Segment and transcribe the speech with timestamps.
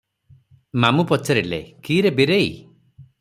[0.85, 2.49] ମାମୁ ପଚାରିଲେ, "କି ରେ ବୀରେଇ!